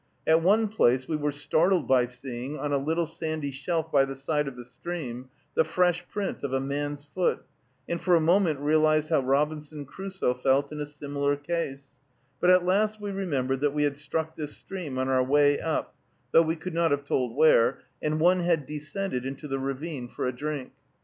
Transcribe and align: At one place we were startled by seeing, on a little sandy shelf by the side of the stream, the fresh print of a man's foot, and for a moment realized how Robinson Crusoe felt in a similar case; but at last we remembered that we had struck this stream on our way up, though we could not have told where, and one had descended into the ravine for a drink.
At 0.25 0.41
one 0.41 0.67
place 0.67 1.07
we 1.07 1.15
were 1.15 1.31
startled 1.31 1.87
by 1.87 2.07
seeing, 2.07 2.57
on 2.57 2.73
a 2.73 2.79
little 2.79 3.05
sandy 3.05 3.51
shelf 3.51 3.91
by 3.91 4.03
the 4.03 4.15
side 4.15 4.47
of 4.47 4.55
the 4.57 4.65
stream, 4.65 5.29
the 5.53 5.63
fresh 5.63 6.07
print 6.09 6.41
of 6.41 6.51
a 6.53 6.59
man's 6.59 7.05
foot, 7.05 7.45
and 7.87 8.01
for 8.01 8.15
a 8.15 8.19
moment 8.19 8.59
realized 8.61 9.09
how 9.09 9.19
Robinson 9.19 9.85
Crusoe 9.85 10.33
felt 10.33 10.71
in 10.71 10.79
a 10.79 10.87
similar 10.87 11.35
case; 11.35 11.99
but 12.39 12.49
at 12.49 12.65
last 12.65 12.99
we 12.99 13.11
remembered 13.11 13.61
that 13.61 13.75
we 13.75 13.83
had 13.83 13.95
struck 13.95 14.35
this 14.35 14.57
stream 14.57 14.97
on 14.97 15.07
our 15.07 15.23
way 15.23 15.59
up, 15.59 15.93
though 16.31 16.41
we 16.41 16.55
could 16.55 16.73
not 16.73 16.89
have 16.89 17.03
told 17.03 17.35
where, 17.35 17.83
and 18.01 18.19
one 18.19 18.39
had 18.39 18.65
descended 18.65 19.23
into 19.23 19.47
the 19.47 19.59
ravine 19.59 20.07
for 20.07 20.25
a 20.25 20.33
drink. 20.35 20.71